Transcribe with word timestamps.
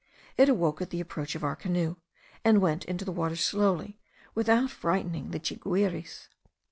It 0.35 0.49
awoke 0.49 0.81
at 0.81 0.89
the 0.89 0.99
approach 0.99 1.35
of 1.35 1.43
our 1.43 1.55
canoe, 1.55 1.95
and 2.43 2.59
went 2.59 2.85
into 2.85 3.05
the 3.05 3.11
water 3.11 3.35
slowly, 3.35 3.99
without 4.33 4.71
frightening 4.71 5.29
the 5.29 5.37
chiguires. 5.39 6.27